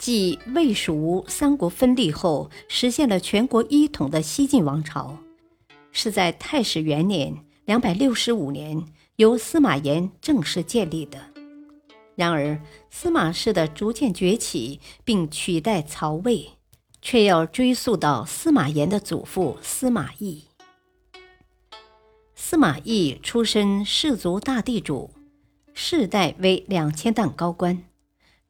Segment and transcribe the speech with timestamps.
[0.00, 5.18] 继魏、蜀、吴三国分立后，实现了全国一统的西晋王朝，
[5.92, 8.82] 是在太始元年（两百六十五年）
[9.16, 11.18] 由司马炎正式建立的。
[12.14, 12.58] 然而，
[12.90, 16.52] 司马氏的逐渐崛起并取代曹魏，
[17.02, 20.44] 却要追溯到司马炎的祖父司马懿。
[22.34, 25.10] 司马懿出身氏族大地主，
[25.74, 27.82] 世代为两千石高官。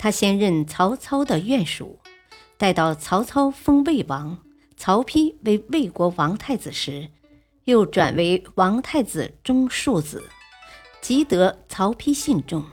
[0.02, 1.98] 他先任曹操的院属，
[2.56, 4.38] 待到曹操封魏王，
[4.74, 7.10] 曹丕为魏国王太子时，
[7.64, 10.24] 又转为王太子中庶子，
[11.02, 12.64] 极得曹丕信重。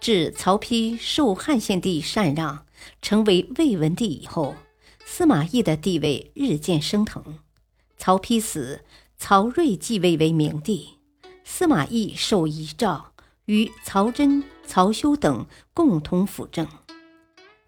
[0.00, 2.66] 至曹丕受汉献帝禅让，
[3.00, 4.56] 成为魏文帝以后，
[5.06, 7.38] 司马懿的地位日渐升腾。
[7.96, 8.84] 曹丕死，
[9.16, 10.98] 曹睿继位为明帝，
[11.44, 13.09] 司马懿受遗诏，
[13.50, 14.44] 与曹真。
[14.70, 16.68] 曹休等共同辅政，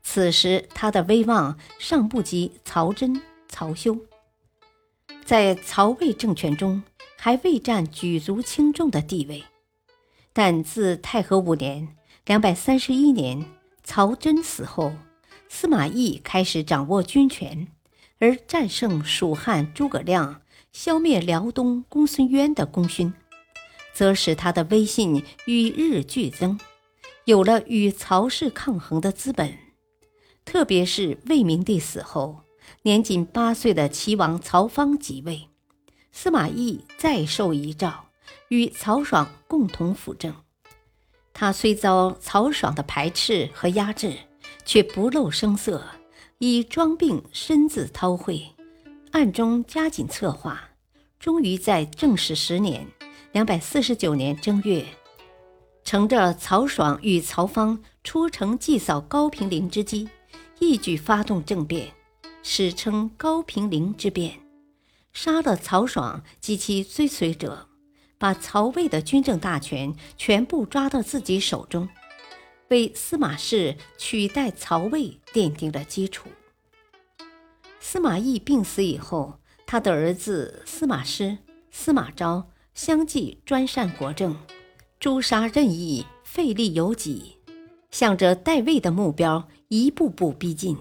[0.05, 3.99] 此时他的威望尚不及曹真、曹休，
[5.25, 6.85] 在曹魏政权中
[7.19, 9.43] 还未占举足轻重的地位。
[10.33, 13.45] 但自太和五年（两百三十一年）
[13.83, 14.93] 曹真死后，
[15.49, 17.67] 司马懿开始掌握军权，
[18.21, 23.13] 而战胜蜀汉诸葛亮、消灭辽东公孙渊的功勋，
[24.03, 26.59] 则使他的威信与日俱增。
[27.25, 29.57] 有了与曹氏抗衡的资本，
[30.45, 32.41] 特别是魏明帝死后，
[32.83, 35.49] 年仅八岁的齐王曹芳即位，
[36.11, 38.07] 司马懿再受遗诏，
[38.49, 40.35] 与曹爽共同辅政。
[41.33, 44.19] 他虽遭曹爽的排斥和压制，
[44.65, 45.87] 却不露声色，
[46.39, 48.51] 以装病身自韬晦，
[49.13, 50.71] 暗中加紧策划，
[51.21, 52.85] 终于在正始十年
[53.33, 54.85] （两百四十九年）正月。
[55.85, 60.09] 乘着曹爽与曹芳出城祭扫高平陵之机，
[60.61, 61.93] 一举发动政变，
[62.43, 64.39] 史称高平陵之变，
[65.13, 67.69] 杀了曹爽及其追随者，
[68.19, 71.89] 把曹魏的军政大权全部抓到自己手中，
[72.69, 76.29] 为司马氏取代曹魏奠定了基础。
[77.81, 81.39] 司马懿病死以后，他的儿子司马师、
[81.71, 84.37] 司马昭相继专擅国政。
[84.99, 87.37] 诛杀任意，废立有己，
[87.91, 90.77] 向着代魏的目标一步步逼近。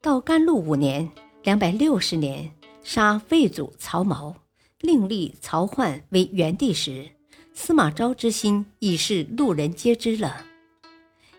[0.00, 1.10] 到甘露五年
[1.42, 2.52] （两百六十年），
[2.82, 4.34] 杀魏祖曹髦，
[4.80, 7.10] 另立曹奂为元帝时，
[7.52, 10.44] 司马昭之心已是路人皆知了。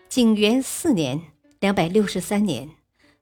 [0.08, 1.20] 景元四年
[1.60, 2.68] （两百六十三年），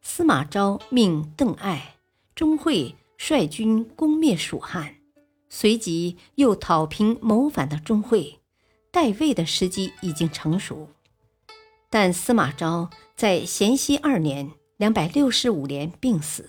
[0.02, 1.94] 司马昭命邓艾、
[2.34, 4.96] 钟会率军攻灭蜀汉，
[5.54, 8.40] 随即又讨平谋反的钟会。
[8.90, 10.88] 代魏的时机已经成熟，
[11.90, 16.48] 但司马昭在咸熙二年（两百六十五年）病死，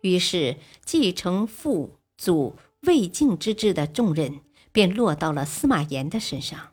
[0.00, 4.40] 于是继承父祖魏晋之治的重任
[4.72, 6.70] 便落到了司马炎的身上。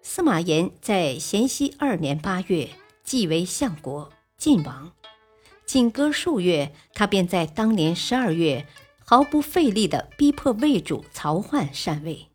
[0.00, 2.70] 司马炎在咸熙二年八月
[3.04, 4.92] 即为相国、晋王，
[5.66, 8.66] 仅隔数月，他便在当年十二月
[9.10, 12.28] 毫不费力地逼迫魏主曹奂禅位。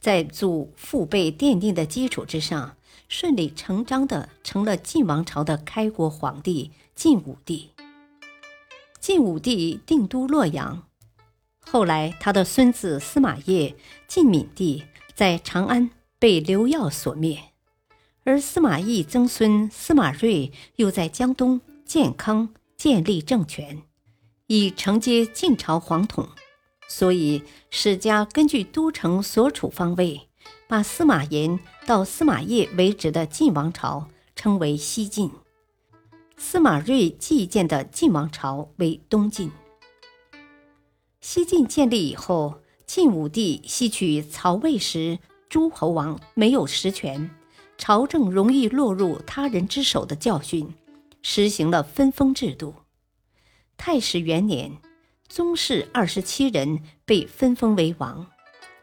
[0.00, 7.72] 在祖父辈奠定的基础之上，顺理成章地成了晋王朝的开国皇帝晋武帝。
[9.00, 10.84] 晋武帝定都洛阳，
[11.60, 13.76] 后来他的孙子司马业
[14.08, 17.38] 晋闵帝在长安被刘耀所灭，
[18.24, 23.82] 而司马懿曾孙司马睿又在江东建康建立政权，
[24.54, 26.28] 以承接晋朝皇统。
[26.86, 30.28] 所以，史家根据都城所处方位，
[30.68, 35.30] 把司马炎到司马业为止的晋王朝称为西晋，
[36.36, 39.50] 司马睿继建的晋王朝为东晋。
[41.22, 45.18] 西晋建立以后，晋武帝吸取曹魏时
[45.48, 47.30] 诸侯王没有实权，
[47.78, 50.74] 朝政容易落入他人之手的教训，
[51.22, 52.74] 实行了分封制度。
[53.76, 54.80] 太始元年。
[55.28, 58.30] 宗室二十七人被分封为王，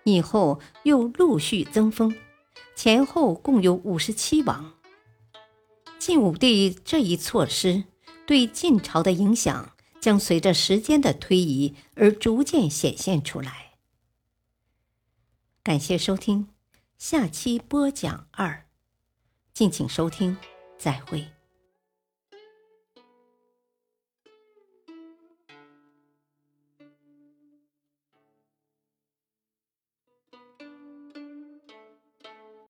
[0.03, 2.17] 以后又陆续增封，
[2.75, 4.73] 前后共有五十七王。
[5.99, 7.83] 晋武帝这一措施
[8.25, 13.73] 对晋朝的影响，将随着时间的推移而逐渐显现出来。
[15.61, 16.47] 感谢收听，
[16.97, 18.65] 下期播讲二，
[19.53, 20.35] 敬请收听，
[20.79, 21.38] 再会。